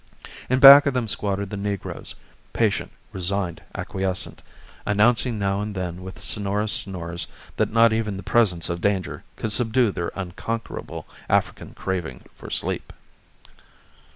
[0.49, 2.15] In back of them squatted the negroes,
[2.53, 4.41] patient, resigned, acquiescent,
[4.83, 7.27] announcing now and then with sonorous snores
[7.57, 12.91] that not even the presence of danger could subdue their unconquerable African craving for sleep.